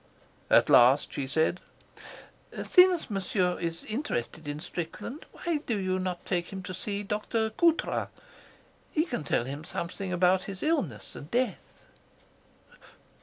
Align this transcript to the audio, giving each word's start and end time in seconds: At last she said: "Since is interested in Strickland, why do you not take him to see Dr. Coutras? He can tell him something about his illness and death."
At 0.49 0.67
last 0.67 1.13
she 1.13 1.27
said: 1.27 1.61
"Since 2.63 3.35
is 3.35 3.83
interested 3.85 4.47
in 4.47 4.59
Strickland, 4.59 5.27
why 5.31 5.57
do 5.67 5.77
you 5.77 5.99
not 5.99 6.25
take 6.25 6.47
him 6.47 6.63
to 6.63 6.73
see 6.73 7.03
Dr. 7.03 7.51
Coutras? 7.51 8.07
He 8.89 9.03
can 9.05 9.23
tell 9.23 9.45
him 9.45 9.63
something 9.63 10.11
about 10.11 10.45
his 10.49 10.63
illness 10.63 11.15
and 11.15 11.29
death." 11.29 11.85